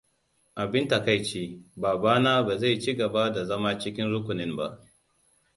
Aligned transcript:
Abin 0.61 0.87
takaici, 0.87 1.43
babana 1.75 2.43
ba 2.47 2.57
zai 2.57 2.79
ci 2.79 2.93
gaba 2.95 3.31
da 3.33 3.45
zama 3.45 3.77
cikin 3.79 4.11
rukunin 4.11 4.55
ba. 4.55 4.87